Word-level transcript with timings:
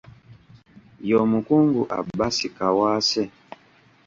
Y'omukungu 1.09 1.81
Abbas 1.97 2.37
Kawaase. 2.57 3.23